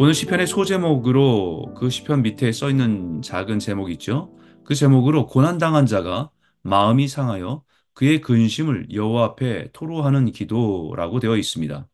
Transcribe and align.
오늘 0.00 0.14
시편의 0.14 0.46
소제목으로 0.46 1.74
그 1.76 1.90
시편 1.90 2.22
밑에 2.22 2.52
써 2.52 2.70
있는 2.70 3.20
작은 3.20 3.58
제목이 3.58 3.94
있죠. 3.94 4.32
그 4.64 4.76
제목으로 4.76 5.26
고난 5.26 5.58
당한 5.58 5.86
자가 5.86 6.30
마음이 6.62 7.08
상하여 7.08 7.64
그의 7.94 8.20
근심을 8.20 8.92
여호와 8.92 9.24
앞에 9.24 9.72
토로하는 9.72 10.30
기도라고 10.30 11.18
되어 11.18 11.36
있습니다. 11.36 11.88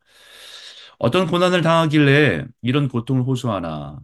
어떤 0.99 1.27
고난을 1.27 1.63
당하길래 1.63 2.45
이런 2.61 2.89
고통을 2.89 3.23
호소하나? 3.23 4.01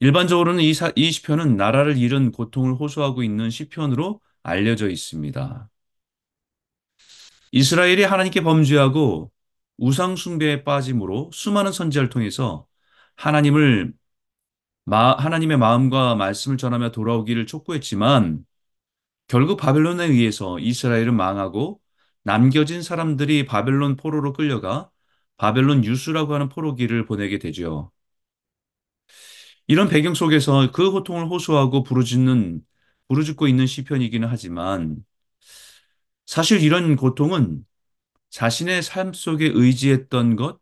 일반적으로는 0.00 0.60
이, 0.62 0.74
사, 0.74 0.92
이 0.96 1.10
시편은 1.10 1.56
나라를 1.56 1.96
잃은 1.96 2.32
고통을 2.32 2.74
호소하고 2.74 3.22
있는 3.22 3.50
시편으로 3.50 4.20
알려져 4.42 4.88
있습니다. 4.88 5.68
이스라엘이 7.52 8.04
하나님께 8.04 8.42
범죄하고 8.42 9.30
우상 9.78 10.16
숭배에 10.16 10.64
빠짐으로 10.64 11.30
수많은 11.32 11.72
선지자를 11.72 12.08
통해서 12.10 12.66
하나님을 13.16 13.94
마, 14.84 15.14
하나님의 15.14 15.58
마음과 15.58 16.16
말씀을 16.16 16.56
전하며 16.58 16.92
돌아오기를 16.92 17.46
촉구했지만 17.46 18.44
결국 19.28 19.58
바벨론에 19.58 20.06
의해서 20.06 20.58
이스라엘은 20.58 21.16
망하고 21.16 21.80
남겨진 22.24 22.82
사람들이 22.82 23.46
바벨론 23.46 23.96
포로로 23.96 24.32
끌려가 24.32 24.90
바벨론 25.36 25.84
유수라고 25.84 26.34
하는 26.34 26.48
포로기를 26.48 27.06
보내게 27.06 27.38
되죠. 27.38 27.92
이런 29.66 29.88
배경 29.88 30.14
속에서 30.14 30.70
그 30.72 30.90
고통을 30.90 31.26
호소하고 31.28 31.82
부르짖는 31.82 32.62
부르짖고 33.08 33.46
있는 33.48 33.66
시편이기는 33.66 34.28
하지만 34.28 35.04
사실 36.26 36.62
이런 36.62 36.96
고통은 36.96 37.64
자신의 38.30 38.82
삶 38.82 39.12
속에 39.12 39.50
의지했던 39.54 40.36
것, 40.36 40.60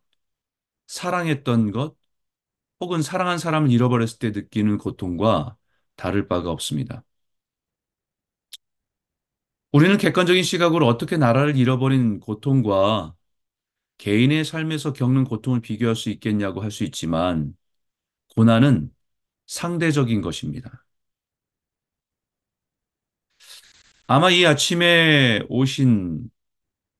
사랑했던 0.87 1.71
것, 1.71 1.95
혹은 2.81 3.01
사랑한 3.03 3.39
사람을 3.39 3.71
잃어버렸을 3.71 4.19
때 4.19 4.31
느끼는 4.31 4.77
고통과 4.79 5.57
다를 5.97 6.27
바가 6.27 6.51
없습니다. 6.51 7.03
우리는 9.71 9.97
객관적인 9.97 10.43
시각으로 10.43 10.87
어떻게 10.87 11.17
나라를 11.17 11.55
잃어버린 11.57 12.19
고통과 12.19 13.15
개인의 13.99 14.45
삶에서 14.45 14.93
겪는 14.93 15.25
고통을 15.25 15.61
비교할 15.61 15.95
수 15.95 16.09
있겠냐고 16.11 16.61
할 16.61 16.71
수 16.71 16.83
있지만, 16.85 17.55
고난은 18.35 18.91
상대적인 19.47 20.21
것입니다. 20.21 20.85
아마 24.07 24.29
이 24.29 24.45
아침에 24.45 25.41
오신 25.49 26.29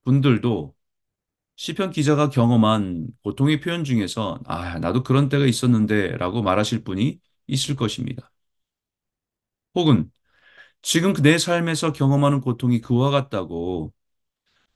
분들도 0.07 0.73
시편 1.57 1.91
기자가 1.91 2.29
경험한 2.29 3.07
고통의 3.23 3.61
표현 3.61 3.83
중에서 3.85 4.39
아, 4.45 4.79
나도 4.79 5.03
그런 5.03 5.29
때가 5.29 5.45
있었는데 5.45 6.17
라고 6.17 6.41
말하실 6.43 6.83
분이 6.85 7.19
있을 7.47 7.75
것입니다. 7.75 8.31
혹은 9.75 10.11
지금 10.83 11.13
내 11.15 11.37
삶에서 11.37 11.93
경험하는 11.93 12.41
고통이 12.41 12.81
그와 12.81 13.11
같다고 13.11 13.93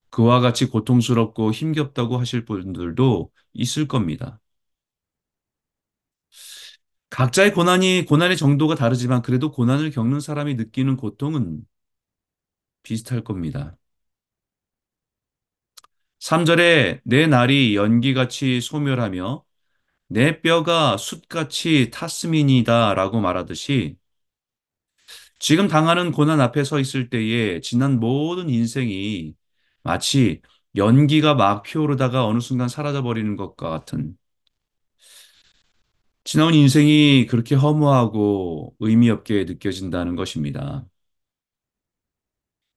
그와 0.09 0.39
같이 0.41 0.67
고통스럽고 0.67 1.51
힘겹다고 1.53 2.17
하실 2.19 2.45
분들도 2.45 3.31
있을 3.53 3.87
겁니다. 3.87 4.39
각자의 7.11 7.53
고난이, 7.53 8.05
고난의 8.07 8.37
정도가 8.37 8.73
다르지만 8.75 9.21
그래도 9.21 9.51
고난을 9.51 9.91
겪는 9.91 10.19
사람이 10.19 10.55
느끼는 10.55 10.97
고통은 10.97 11.63
비슷할 12.83 13.23
겁니다. 13.23 13.77
3절에 16.21 17.01
내 17.03 17.27
날이 17.27 17.75
연기같이 17.75 18.61
소멸하며 18.61 19.43
내 20.09 20.41
뼈가 20.41 20.97
숯같이 20.97 21.91
탔음이니다 21.91 22.93
라고 22.95 23.21
말하듯이 23.21 23.97
지금 25.39 25.67
당하는 25.67 26.11
고난 26.11 26.39
앞에 26.41 26.63
서 26.63 26.79
있을 26.79 27.09
때에 27.09 27.61
지난 27.61 27.99
모든 27.99 28.49
인생이 28.49 29.35
마치 29.83 30.41
연기가 30.75 31.33
막 31.35 31.63
피오르다가 31.63 32.25
어느 32.25 32.39
순간 32.39 32.69
사라져버리는 32.69 33.35
것과 33.35 33.69
같은 33.69 34.15
지나온 36.23 36.53
인생이 36.53 37.25
그렇게 37.27 37.55
허무하고 37.55 38.75
의미 38.79 39.09
없게 39.09 39.43
느껴진다는 39.45 40.15
것입니다. 40.15 40.85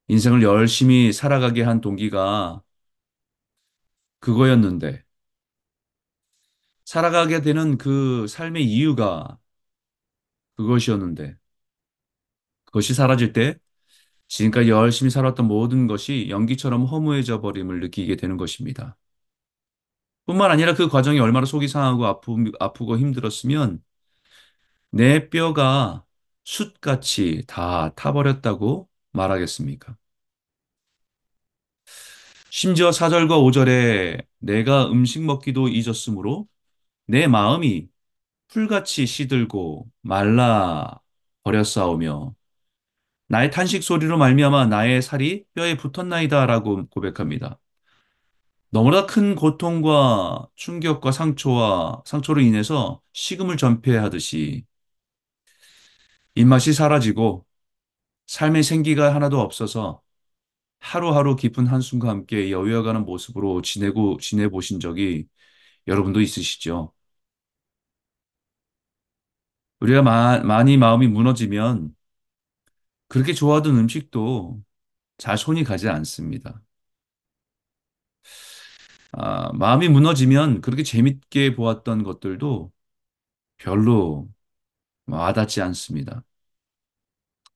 인생을 0.08 0.42
열심히 0.42 1.12
살아가게 1.12 1.62
한 1.62 1.80
동기가 1.82 2.62
그거였는데, 4.24 5.04
살아가게 6.84 7.40
되는 7.42 7.76
그 7.78 8.26
삶의 8.28 8.64
이유가 8.64 9.38
그것이었는데, 10.56 11.36
그것이 12.66 12.94
사라질 12.94 13.32
때 13.32 13.56
지금까지 14.28 14.70
열심히 14.70 15.10
살았던 15.10 15.46
모든 15.48 15.86
것이 15.88 16.28
연기처럼 16.30 16.84
허무해져 16.86 17.40
버림을 17.42 17.80
느끼게 17.80 18.16
되는 18.16 18.36
것입니다. 18.38 18.96
뿐만 20.26 20.50
아니라 20.50 20.74
그 20.74 20.88
과정이 20.88 21.18
얼마나 21.20 21.46
속이 21.46 21.68
상하고 21.68 22.06
아프, 22.06 22.34
아프고 22.60 22.98
힘들었으면 22.98 23.82
내 24.90 25.28
뼈가 25.28 26.04
숯같이 26.44 27.44
다 27.46 27.94
타버렸다고 27.94 28.88
말하겠습니까? 29.12 29.96
심지어 32.56 32.92
4절과 32.92 33.36
5절에 33.38 34.24
내가 34.38 34.86
음식 34.88 35.24
먹기도 35.24 35.66
잊었으므로 35.68 36.46
내 37.06 37.26
마음이 37.26 37.88
풀같이 38.48 39.06
시들고 39.06 39.90
말라 40.02 41.00
버렸사오며 41.42 42.34
나의 43.26 43.50
탄식 43.50 43.82
소리로 43.82 44.18
말미암아 44.18 44.66
나의 44.66 45.02
살이 45.02 45.44
뼈에 45.54 45.76
붙었나이다라고 45.76 46.86
고백합니다. 46.90 47.58
너무나 48.70 49.06
큰 49.06 49.34
고통과 49.34 50.48
충격과 50.54 51.10
상처와 51.10 52.04
상처로 52.06 52.40
인해서 52.40 53.02
식음을 53.14 53.56
전폐하듯이 53.56 54.64
입맛이 56.36 56.72
사라지고 56.72 57.44
삶의 58.28 58.62
생기가 58.62 59.12
하나도 59.12 59.40
없어서 59.40 60.03
하루하루 60.84 61.36
깊은 61.36 61.66
한숨과 61.66 62.08
함께 62.08 62.50
여유어가는 62.50 63.04
모습으로 63.04 63.62
지내고 63.62 64.18
지내보신 64.18 64.80
적이 64.80 65.26
여러분도 65.88 66.20
있으시죠? 66.22 66.92
우리가 69.80 70.02
마, 70.02 70.38
많이 70.40 70.76
마음이 70.76 71.06
무너지면 71.08 71.94
그렇게 73.08 73.32
좋아하던 73.32 73.76
음식도 73.78 74.62
잘 75.18 75.38
손이 75.38 75.64
가지 75.64 75.88
않습니다. 75.88 76.62
아, 79.12 79.52
마음이 79.52 79.88
무너지면 79.88 80.60
그렇게 80.60 80.82
재밌게 80.82 81.54
보았던 81.54 82.02
것들도 82.02 82.72
별로 83.58 84.28
와닿지 85.06 85.62
않습니다. 85.62 86.24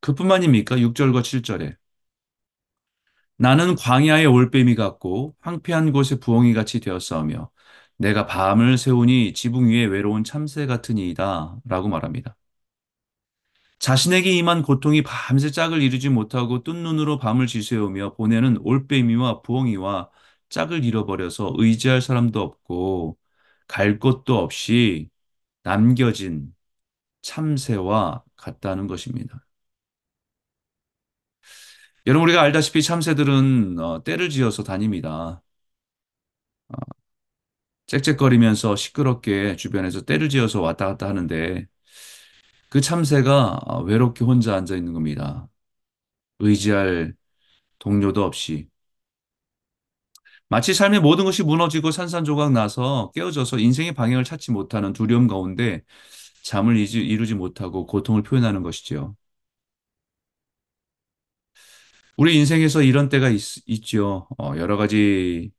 그뿐만입니까? 0.01 0.81
6절과 0.81 1.23
7절에. 1.23 1.77
나는 3.39 3.77
광야의 3.77 4.27
올빼미 4.27 4.75
같고 4.75 5.37
황폐한 5.41 5.93
곳의 5.93 6.21
부엉이 6.21 6.55
같이 6.55 6.81
되었사오며 6.81 7.51
내가 7.97 8.27
밤을 8.27 8.79
세우니 8.79 9.33
지붕 9.35 9.69
위에 9.71 9.85
외로운 9.87 10.25
참새 10.25 10.67
같으니이다 10.67 11.61
라고 11.67 11.89
말합니다. 11.89 12.37
자신에게 13.79 14.33
임한 14.33 14.63
고통이 14.63 15.03
밤새 15.03 15.51
짝을 15.51 15.83
이루지 15.83 16.09
못하고 16.09 16.63
뜬 16.65 16.83
눈으로 16.83 17.19
밤을 17.19 17.47
지새우며 17.47 18.15
보내는 18.15 18.59
올빼미와 18.63 19.43
부엉이와 19.43 20.11
짝을 20.49 20.85
잃어버려서 20.85 21.55
의지할 21.57 22.03
사람도 22.03 22.41
없고 22.41 23.19
갈 23.69 23.99
곳도 23.99 24.39
없이 24.39 25.11
남겨진 25.65 26.55
참새와 27.23 28.25
같다는 28.37 28.89
것입니다. 28.89 29.47
여러분 32.09 32.25
우리가 32.29 32.43
알다시피 32.43 32.83
참새들은 32.83 33.79
어, 33.79 34.03
때를 34.03 34.31
지어서 34.31 34.63
다닙니다. 34.65 35.43
어, 36.69 36.99
짹짹거리면서 37.87 38.77
시끄럽게 38.77 39.57
주변에서 39.57 40.03
때를 40.03 40.29
지어서 40.29 40.61
왔다 40.61 40.87
갔다 40.87 41.09
하는데 41.09 41.67
그 42.71 42.81
참새가 42.81 43.59
어, 43.67 43.83
외롭게 43.83 44.25
혼자 44.25 44.55
앉아 44.57 44.77
있는 44.77 44.93
겁니다. 44.93 45.49
의지할 46.41 47.15
동료도 47.81 48.25
없이 48.25 48.69
마치 50.49 50.73
삶의 50.75 51.01
모든 51.01 51.25
것이 51.25 51.43
무너지고 51.43 51.91
산산조각 51.91 52.53
나서 52.53 53.11
깨어져서 53.15 53.59
인생의 53.59 53.95
방향을 53.95 54.25
찾지 54.25 54.51
못하는 54.53 54.93
두려움 54.93 55.27
가운데 55.29 55.83
잠을 56.43 56.77
이루지 56.79 57.35
못하고 57.35 57.87
고통을 57.87 58.23
표현하는 58.23 58.63
것이지요. 58.63 59.15
우리 62.19 62.37
인생에서 62.37 62.83
이런 62.83 63.09
때가 63.09 63.31
있, 63.31 63.41
있죠. 63.67 64.29
어, 64.39 64.55
여러 64.59 64.77
가지 64.77 65.53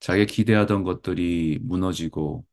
자기가 0.00 0.26
기대하던 0.32 0.84
것들이 0.84 1.58
무너지고 1.62 2.46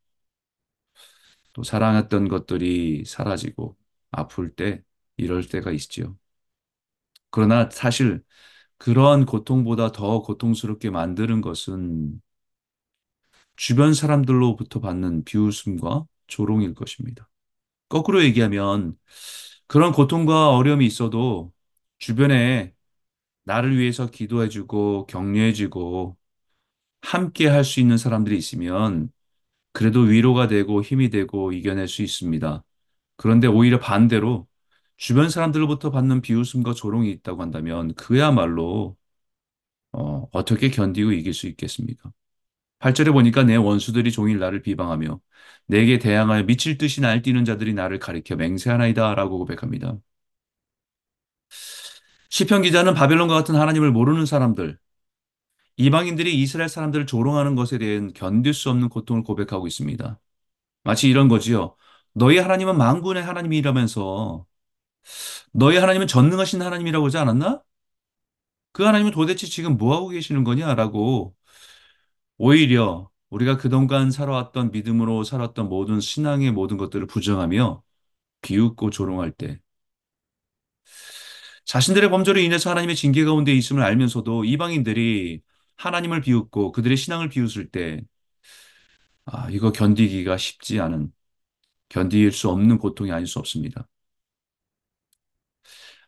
또 1.52 1.62
사랑했던 1.62 2.28
것들이 2.28 3.04
사라지고 3.06 3.76
아플 4.10 4.54
때 4.54 4.82
이럴 5.16 5.46
때가 5.46 5.72
있지요. 5.72 6.16
그러나 7.30 7.68
사실 7.70 8.22
그러한 8.78 9.26
고통보다 9.26 9.92
더 9.92 10.22
고통스럽게 10.22 10.90
만드는 10.90 11.40
것은 11.42 12.20
주변 13.56 13.94
사람들로부터 13.94 14.80
받는 14.80 15.24
비웃음과 15.24 16.06
조롱일 16.26 16.74
것입니다. 16.74 17.28
거꾸로 17.88 18.22
얘기하면 18.24 18.96
그런 19.68 19.92
고통과 19.92 20.50
어려움이 20.50 20.86
있어도 20.86 21.52
주변에 21.98 22.74
나를 23.48 23.78
위해서 23.78 24.08
기도해주고 24.10 25.06
격려해주고 25.08 26.16
함께 27.02 27.48
할 27.48 27.64
수 27.64 27.80
있는 27.80 27.96
사람들이 27.98 28.36
있으면 28.38 29.10
그래도 29.72 30.00
위로가 30.02 30.48
되고 30.48 30.82
힘이 30.82 31.10
되고 31.10 31.52
이겨낼 31.52 31.88
수 31.88 32.02
있습니다. 32.02 32.64
그런데 33.16 33.48
오히려 33.48 33.80
반대로 33.80 34.48
주변 34.96 35.30
사람들로부터 35.30 35.90
받는 35.92 36.22
비웃음과 36.22 36.74
조롱이 36.74 37.10
있다고 37.12 37.42
한다면 37.42 37.94
그야말로 37.94 38.96
어, 39.92 40.28
어떻게 40.32 40.70
견디고 40.70 41.12
이길 41.12 41.34
수 41.34 41.46
있겠습니까? 41.48 42.12
8절에 42.80 43.10
보니까 43.12 43.44
내 43.44 43.56
원수들이 43.56 44.12
종일 44.12 44.38
나를 44.40 44.62
비방하며 44.62 45.20
내게 45.66 45.98
대항하여 45.98 46.44
미칠 46.44 46.78
듯이 46.78 47.00
날뛰는 47.02 47.44
자들이 47.44 47.74
나를 47.74 47.98
가리켜 48.00 48.36
맹세하나이다 48.36 49.14
라고 49.16 49.38
고백합니다. 49.38 49.98
시편 52.30 52.62
기자는 52.62 52.94
바벨론과 52.94 53.34
같은 53.34 53.54
하나님을 53.56 53.90
모르는 53.90 54.26
사람들, 54.26 54.78
이방인들이 55.76 56.40
이스라엘 56.40 56.68
사람들을 56.68 57.06
조롱하는 57.06 57.54
것에 57.54 57.78
대한 57.78 58.12
견딜 58.12 58.52
수 58.54 58.70
없는 58.70 58.88
고통을 58.88 59.22
고백하고 59.22 59.66
있습니다. 59.66 60.20
마치 60.84 61.08
이런 61.10 61.28
거지요. 61.28 61.76
너희 62.14 62.38
하나님은 62.38 62.76
만군의 62.78 63.22
하나님이라면서 63.22 64.46
너희 65.52 65.76
하나님은 65.76 66.06
전능하신 66.06 66.62
하나님이라고 66.62 67.06
하지 67.06 67.18
않았나? 67.18 67.62
그 68.72 68.84
하나님은 68.84 69.12
도대체 69.12 69.46
지금 69.46 69.76
뭐 69.76 69.94
하고 69.96 70.08
계시는 70.08 70.44
거냐라고 70.44 71.34
오히려 72.36 73.10
우리가 73.30 73.56
그동안 73.58 74.10
살아왔던 74.10 74.70
믿음으로 74.70 75.24
살았던 75.24 75.68
모든 75.68 76.00
신앙의 76.00 76.52
모든 76.52 76.76
것들을 76.76 77.06
부정하며 77.06 77.82
비웃고 78.42 78.90
조롱할 78.90 79.32
때 79.32 79.60
자신들의 81.68 82.10
범죄로 82.10 82.40
인해서 82.40 82.70
하나님의 82.70 82.96
징계 82.96 83.24
가운데 83.24 83.52
있음을 83.54 83.84
알면서도 83.84 84.44
이방인들이 84.46 85.42
하나님을 85.78 86.22
비웃고 86.22 86.72
그들의 86.72 86.98
신앙을 86.98 87.30
비웃을 87.30 87.70
때 87.70 88.02
아, 89.26 89.48
이거 89.50 89.72
견디기가 89.72 90.36
쉽지 90.38 90.80
않은 90.80 91.12
견딜 91.88 92.32
수 92.32 92.50
없는 92.50 92.78
고통이 92.78 93.12
아닐 93.12 93.26
수 93.28 93.38
없습니다. 93.40 93.88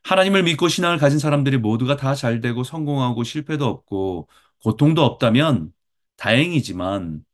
하나님을 0.05 0.43
믿고 0.45 0.69
신앙을 0.69 0.99
가진 0.99 1.19
사람들이 1.19 1.59
모두가 1.59 1.97
다 1.97 2.15
잘 2.15 2.41
되고 2.41 2.65
성공하고 2.65 3.25
실패도 3.25 3.67
없고 3.67 4.29
고통도 4.63 5.03
없다면 5.05 5.73
다행이지만 6.17 7.25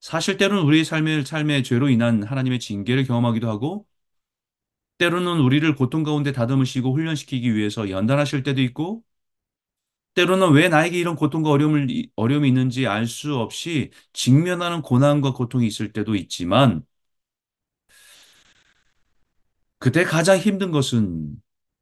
사실 0.00 0.36
때로는 0.38 0.64
우리의 0.64 0.84
삶의, 0.84 1.26
삶의 1.26 1.64
죄로 1.64 1.88
인한 1.90 2.22
하나님의 2.22 2.60
징계를 2.60 3.04
경험하기도 3.06 3.48
하고 3.50 3.86
때로는 5.00 5.40
우리를 5.40 5.74
고통 5.76 6.04
가운데 6.04 6.32
다듬으시고 6.32 6.94
훈련시키기 6.94 7.54
위해서 7.56 7.90
연단하실 7.90 8.44
때도 8.44 8.62
있고 8.62 9.04
때로는 10.14 10.52
왜 10.52 10.68
나에게 10.68 10.98
이런 10.98 11.16
고통과 11.16 11.50
어려움을, 11.50 11.86
어려움이 12.16 12.48
있는지 12.48 12.86
알 12.86 13.06
수 13.06 13.36
없이 13.36 13.90
직면하는 14.12 14.82
고난과 14.82 15.32
고통이 15.34 15.66
있을 15.66 15.92
때도 15.92 16.14
있지만 16.16 16.84
그때 19.78 20.04
가장 20.04 20.38
힘든 20.38 20.70
것은 20.70 21.34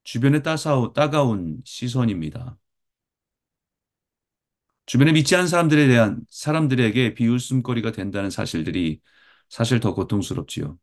주변에 0.04 0.42
따사오, 0.42 0.92
따가운 0.92 1.60
시선입니다. 1.64 2.58
주변에 4.86 5.12
믿지 5.12 5.36
않는 5.36 5.48
사람들에 5.48 5.86
대한 5.88 6.20
사람들에게 6.30 7.14
비웃음거리가 7.14 7.92
된다는 7.92 8.30
사실들이 8.30 9.00
사실 9.48 9.80
더 9.80 9.94
고통스럽지요. 9.94 10.78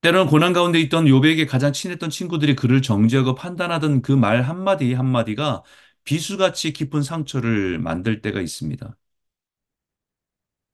때로는 0.00 0.26
고난 0.30 0.52
가운데 0.52 0.78
있던 0.80 1.08
요백에게 1.08 1.46
가장 1.46 1.72
친했던 1.72 2.10
친구들이 2.10 2.54
그를 2.56 2.82
정죄하고 2.82 3.34
판단하던 3.34 4.02
그 4.02 4.12
말 4.12 4.42
한마디 4.42 4.92
한마디가 4.94 5.62
비수같이 6.04 6.72
깊은 6.72 7.02
상처를 7.02 7.78
만들 7.80 8.20
때가 8.22 8.40
있습니다. 8.40 8.96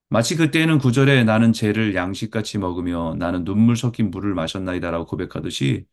마치 0.09 0.37
그때에는 0.37 0.79
구절에 0.79 1.25
나는 1.25 1.53
죄를 1.53 1.95
양식같이 1.95 2.59
먹으며 2.59 3.17
나는 3.19 3.45
눈물 3.45 3.77
섞인 3.77 4.11
물을 4.11 4.35
마셨나이다라고 4.35 5.07
고백하듯이 5.07 5.87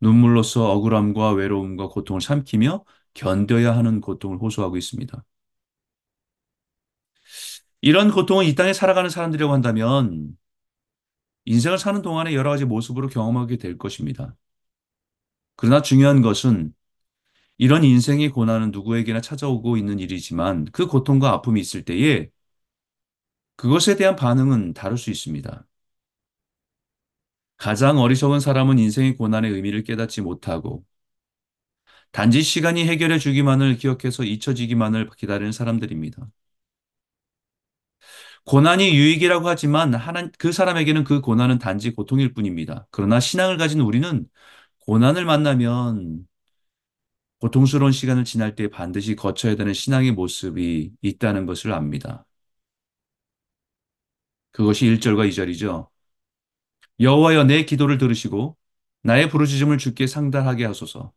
눈물로써 0.00 0.70
억울함과 0.72 1.32
외로움과 1.32 1.88
고통을 1.88 2.20
삼키며 2.22 2.84
견뎌야 3.14 3.76
하는 3.76 4.00
고통을 4.02 4.38
호소하고 4.38 4.76
있습니다. 4.78 5.24
이런 7.80 8.10
고통을 8.10 8.44
이 8.46 8.54
땅에 8.54 8.72
살아가는 8.72 9.08
사람들이라고 9.10 9.52
한다면 9.52 10.36
인생을 11.44 11.78
사는 11.78 12.00
동안에 12.02 12.34
여러 12.34 12.50
가지 12.50 12.64
모습으로 12.64 13.08
경험하게 13.08 13.58
될 13.58 13.76
것입니다. 13.78 14.34
그러나 15.56 15.82
중요한 15.82 16.22
것은 16.22 16.74
이런 17.58 17.84
인생의 17.84 18.30
고난은 18.30 18.70
누구에게나 18.72 19.20
찾아오고 19.22 19.76
있는 19.78 20.00
일이지만 20.00 20.66
그 20.72 20.86
고통과 20.88 21.30
아픔이 21.32 21.60
있을 21.60 21.84
때에 21.84 22.30
그것에 23.56 23.94
대한 23.96 24.16
반응은 24.16 24.72
다를 24.74 24.96
수 24.98 25.10
있습니다. 25.10 25.66
가장 27.58 27.98
어리석은 27.98 28.40
사람은 28.40 28.78
인생의 28.80 29.16
고난의 29.16 29.52
의미를 29.52 29.82
깨닫지 29.84 30.20
못하고 30.22 30.84
단지 32.12 32.42
시간이 32.42 32.86
해결해 32.86 33.18
주기만을 33.18 33.76
기억해서 33.76 34.24
잊혀지기만을 34.24 35.10
기다리는 35.16 35.52
사람들입니다. 35.52 36.28
고난이 38.50 38.96
유익이라고 38.96 39.48
하지만 39.48 39.94
하나, 39.94 40.28
그 40.36 40.50
사람에게는 40.50 41.04
그 41.04 41.20
고난은 41.20 41.58
단지 41.60 41.92
고통일 41.92 42.34
뿐입니다. 42.34 42.88
그러나 42.90 43.20
신앙을 43.20 43.58
가진 43.58 43.78
우리는 43.80 44.26
고난을 44.80 45.24
만나면 45.24 46.26
고통스러운 47.40 47.92
시간을 47.92 48.24
지날 48.24 48.56
때 48.56 48.68
반드시 48.68 49.14
거쳐야 49.14 49.54
되는 49.54 49.72
신앙의 49.72 50.12
모습이 50.12 50.90
있다는 51.00 51.46
것을 51.46 51.72
압니다. 51.72 52.26
그것이 54.52 54.86
1절과 54.86 55.26
2절이죠. 55.26 55.88
여호와여 56.98 57.44
내 57.44 57.64
기도를 57.64 57.98
들으시고 57.98 58.56
나의 59.02 59.30
부르짖음을 59.30 59.78
주께 59.78 60.06
상달하게 60.08 60.64
하소서. 60.64 61.12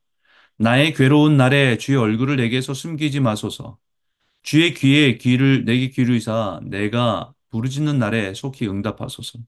나의 0.57 0.93
괴로운 0.93 1.37
날에 1.37 1.77
주의 1.77 1.97
얼굴을 1.97 2.37
내게서 2.37 2.75
숨기지 2.75 3.21
마소서. 3.21 3.79
주의 4.43 4.73
귀에 4.73 5.17
귀를 5.17 5.65
내게 5.65 5.89
기울이사 5.89 6.62
내가 6.65 7.33
부르짖는 7.50 8.00
날에 8.00 8.33
속히 8.33 8.67
응답하소서. 8.67 9.39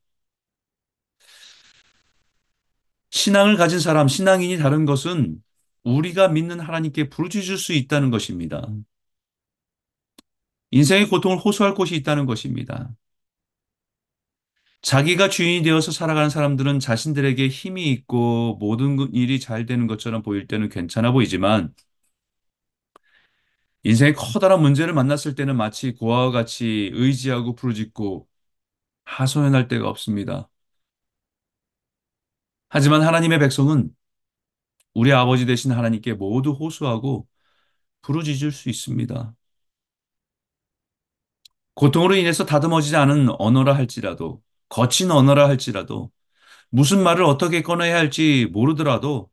신앙을 3.11 3.55
가진 3.57 3.79
사람, 3.79 4.07
신앙인이 4.07 4.57
다른 4.57 4.85
것은 4.85 5.41
우리가 5.83 6.27
믿는 6.29 6.59
하나님께 6.59 7.09
부르짖을 7.09 7.57
수 7.57 7.73
있다는 7.73 8.09
것입니다. 8.11 8.67
인생의 10.71 11.07
고통을 11.09 11.37
호소할 11.39 11.73
곳이 11.73 11.95
있다는 11.95 12.25
것입니다. 12.27 12.91
자기가 14.81 15.29
주인이 15.29 15.63
되어서 15.63 15.91
살아가는 15.91 16.29
사람들은 16.29 16.79
자신들에게 16.79 17.47
힘이 17.47 17.91
있고 17.91 18.57
모든 18.59 18.97
일이 19.13 19.39
잘 19.39 19.65
되는 19.65 19.87
것처럼 19.87 20.21
보일 20.21 20.47
때는 20.47 20.69
괜찮아 20.69 21.11
보이지만 21.11 21.73
인생의 23.85 24.15
커다란 24.15 24.61
문제를 24.61 24.93
만났을 24.93 25.35
때는 25.35 25.55
마치 25.57 25.93
고아와 25.93 26.31
같이 26.31 26.89
의지하고 26.93 27.55
부르짖고 27.55 28.27
하소연할 29.05 29.67
데가 29.69 29.89
없습니다. 29.89 30.49
하지만 32.69 33.01
하나님의 33.03 33.39
백성은 33.39 33.95
우리 34.93 35.11
아버지 35.13 35.45
되신 35.45 35.71
하나님께 35.71 36.13
모두 36.13 36.51
호소하고 36.51 37.27
부르짖을 38.01 38.51
수 38.51 38.69
있습니다. 38.69 39.35
고통으로 41.75 42.15
인해서 42.15 42.45
다듬어지지 42.45 42.95
않은 42.95 43.27
언어라 43.39 43.75
할지라도 43.75 44.41
거친 44.69 45.11
언어라 45.11 45.47
할지라도 45.47 46.11
무슨 46.69 47.03
말을 47.03 47.23
어떻게 47.25 47.61
꺼내야 47.61 47.97
할지 47.97 48.47
모르더라도 48.51 49.29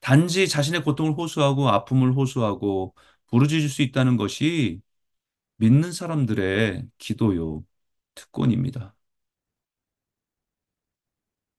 단지 0.00 0.48
자신의 0.48 0.84
고통을 0.84 1.14
호소하고 1.14 1.68
아픔을 1.70 2.14
호소하고 2.14 2.94
부르짖을 3.30 3.68
수 3.68 3.82
있다는 3.82 4.16
것이 4.16 4.80
믿는 5.56 5.92
사람들의 5.92 6.88
기도요, 6.98 7.64
특권입니다. 8.14 8.96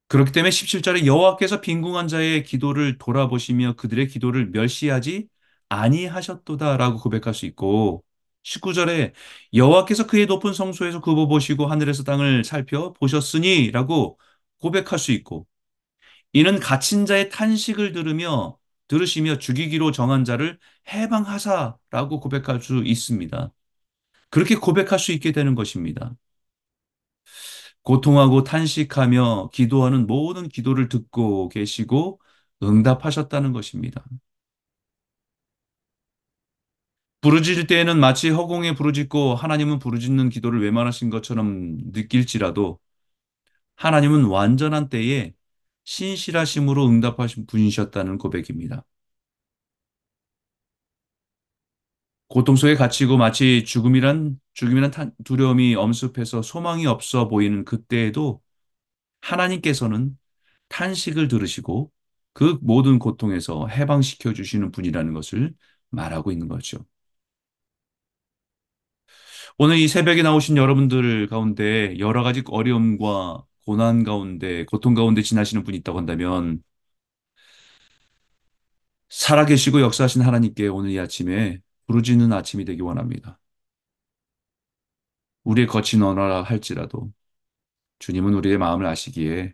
그렇기 0.07 0.31
때문에 0.31 0.49
17절에 0.51 1.05
여호와께서 1.05 1.61
빈궁한 1.61 2.07
자의 2.07 2.43
기도를 2.43 2.97
돌아보시며 2.97 3.75
그들의 3.75 4.07
기도를 4.07 4.49
멸시하지 4.49 5.27
아니하셨도다라고 5.69 6.97
고백할 6.99 7.33
수 7.35 7.45
있고 7.45 8.03
19절에 8.43 9.13
여호와께서 9.53 10.07
그의 10.07 10.25
높은 10.25 10.53
성소에서 10.53 11.01
굽어 11.01 11.27
보시고 11.27 11.67
하늘에서 11.67 12.03
땅을 12.03 12.43
살펴 12.43 12.93
보셨으니라고 12.93 14.19
고백할 14.61 14.97
수 14.97 15.11
있고 15.11 15.45
이는 16.33 16.59
갇힌 16.61 17.07
자의 17.07 17.29
탄식을 17.31 17.93
들으며 17.93 18.58
들으시며 18.89 19.39
죽이기로 19.39 19.93
정한 19.93 20.25
자를 20.25 20.59
해방하사라고 20.93 22.21
고백할 22.21 22.61
수 22.61 22.83
있습니다. 22.85 23.53
그렇게 24.31 24.55
고백할 24.55 24.99
수 24.99 25.11
있게 25.13 25.31
되는 25.33 25.55
것입니다. 25.55 26.15
고통하고 27.83 28.43
탄식하며 28.43 29.49
기도하는 29.53 30.07
모든 30.07 30.47
기도를 30.49 30.89
듣고 30.89 31.49
계시고 31.49 32.19
응답하셨다는 32.63 33.53
것입니다. 33.53 34.03
부르짖을 37.21 37.67
때에는 37.67 37.99
마치 37.99 38.29
허공에 38.29 38.75
부르짖고 38.75 39.35
하나님은 39.35 39.79
부르짖는 39.79 40.29
기도를 40.29 40.61
외면하신 40.61 41.09
것처럼 41.09 41.77
느낄지라도 41.91 42.79
하나님은 43.77 44.25
완전한 44.25 44.89
때에 44.89 45.33
신실하심으로 45.89 46.87
응답하신 46.87 47.45
분이셨다는 47.47 48.17
고백입니다. 48.19 48.85
고통 52.27 52.55
속에 52.55 52.75
갇히고 52.75 53.17
마치 53.17 53.63
죽음이란 53.65 54.39
죽음이란 54.53 54.91
탄- 54.91 55.13
두려움이 55.23 55.75
엄습해서 55.75 56.41
소망이 56.41 56.85
없어 56.85 57.27
보이는 57.27 57.65
그때에도 57.65 58.41
하나님께서는 59.21 60.17
탄식을 60.69 61.27
들으시고 61.29 61.91
그 62.33 62.59
모든 62.61 62.99
고통에서 62.99 63.67
해방시켜 63.67 64.33
주시는 64.33 64.71
분이라는 64.71 65.13
것을 65.13 65.53
말하고 65.91 66.31
있는 66.31 66.47
거죠. 66.49 66.85
오늘 69.57 69.77
이 69.77 69.87
새벽에 69.87 70.21
나오신 70.23 70.57
여러분들 70.57 71.27
가운데 71.27 71.95
여러 71.99 72.23
가지 72.23 72.43
어려움과 72.47 73.43
고난 73.65 74.03
가운데, 74.03 74.65
고통 74.65 74.93
가운데 74.93 75.21
지나시는 75.21 75.63
분이 75.63 75.77
있다고 75.77 75.97
한다면 75.97 76.63
살아계시고 79.09 79.81
역사하신 79.81 80.21
하나님께 80.21 80.67
오늘 80.67 80.91
이 80.91 80.99
아침에 80.99 81.59
부르짖는 81.87 82.31
아침이 82.33 82.65
되기 82.65 82.81
원합니다. 82.81 83.39
우리의 85.43 85.67
거친 85.67 86.01
언어라 86.03 86.43
할지라도 86.43 87.11
주님은 87.99 88.33
우리의 88.35 88.57
마음을 88.57 88.85
아시기에 88.87 89.53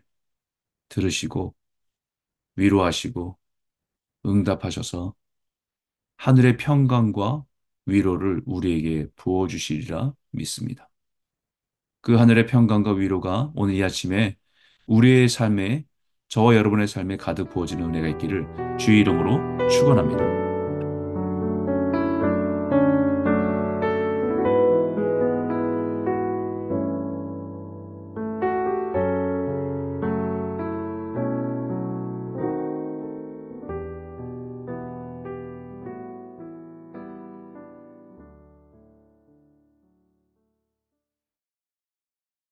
들으시고 0.90 1.54
위로하시고 2.56 3.38
응답하셔서 4.26 5.14
하늘의 6.18 6.56
평강과 6.58 7.44
위로를 7.86 8.42
우리에게 8.46 9.06
부어주시리라 9.16 10.14
믿습니다. 10.32 10.90
그 12.06 12.14
하늘의 12.14 12.46
평강과 12.46 12.92
위로가 12.92 13.50
오늘 13.56 13.74
이 13.74 13.82
아침에 13.82 14.36
우리의 14.86 15.28
삶에 15.28 15.86
저와 16.28 16.54
여러분의 16.54 16.86
삶에 16.86 17.16
가득 17.16 17.50
부어지는 17.50 17.84
은혜가 17.86 18.06
있기를 18.10 18.46
주의 18.78 19.00
이름으로 19.00 19.68
축원합니다. 19.68 20.45